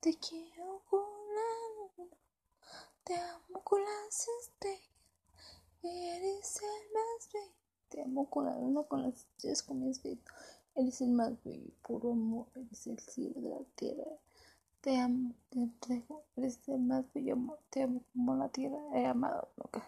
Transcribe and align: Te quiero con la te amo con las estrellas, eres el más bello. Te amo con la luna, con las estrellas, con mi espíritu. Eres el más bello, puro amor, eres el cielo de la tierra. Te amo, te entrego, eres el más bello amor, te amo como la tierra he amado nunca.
Te 0.00 0.16
quiero 0.16 0.80
con 0.88 1.04
la 1.34 2.06
te 3.04 3.14
amo 3.16 3.62
con 3.62 3.82
las 3.82 4.26
estrellas, 4.40 4.80
eres 5.82 6.62
el 6.62 6.92
más 6.94 7.30
bello. 7.30 7.54
Te 7.90 8.02
amo 8.02 8.30
con 8.30 8.46
la 8.46 8.56
luna, 8.56 8.82
con 8.84 9.02
las 9.02 9.16
estrellas, 9.16 9.62
con 9.62 9.82
mi 9.82 9.90
espíritu. 9.90 10.32
Eres 10.74 11.02
el 11.02 11.10
más 11.10 11.32
bello, 11.44 11.70
puro 11.82 12.12
amor, 12.12 12.46
eres 12.54 12.86
el 12.86 12.98
cielo 12.98 13.42
de 13.42 13.50
la 13.50 13.64
tierra. 13.74 14.06
Te 14.80 14.96
amo, 14.96 15.34
te 15.50 15.58
entrego, 15.58 16.24
eres 16.34 16.66
el 16.68 16.80
más 16.80 17.04
bello 17.12 17.34
amor, 17.34 17.58
te 17.68 17.82
amo 17.82 18.00
como 18.14 18.36
la 18.36 18.48
tierra 18.48 18.78
he 18.94 19.04
amado 19.04 19.50
nunca. 19.58 19.84